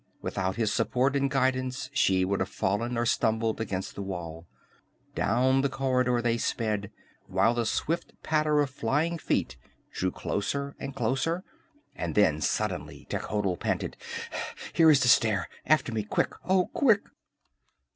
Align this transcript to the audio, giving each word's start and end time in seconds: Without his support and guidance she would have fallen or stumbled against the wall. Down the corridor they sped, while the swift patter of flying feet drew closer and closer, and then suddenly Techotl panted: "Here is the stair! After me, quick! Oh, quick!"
Without 0.19 0.55
his 0.55 0.73
support 0.73 1.15
and 1.15 1.29
guidance 1.29 1.91
she 1.93 2.25
would 2.25 2.39
have 2.39 2.49
fallen 2.49 2.97
or 2.97 3.05
stumbled 3.05 3.61
against 3.61 3.93
the 3.93 4.01
wall. 4.01 4.47
Down 5.13 5.61
the 5.61 5.69
corridor 5.69 6.23
they 6.23 6.39
sped, 6.39 6.89
while 7.27 7.53
the 7.53 7.67
swift 7.67 8.13
patter 8.23 8.61
of 8.61 8.71
flying 8.71 9.19
feet 9.19 9.57
drew 9.93 10.09
closer 10.09 10.75
and 10.79 10.95
closer, 10.95 11.43
and 11.95 12.15
then 12.15 12.41
suddenly 12.41 13.05
Techotl 13.11 13.57
panted: 13.59 13.95
"Here 14.73 14.89
is 14.89 15.01
the 15.01 15.07
stair! 15.07 15.47
After 15.67 15.91
me, 15.93 16.01
quick! 16.03 16.31
Oh, 16.45 16.71
quick!" 16.73 17.01